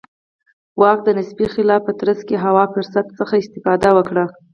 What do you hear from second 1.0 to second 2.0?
د نسبي خلا په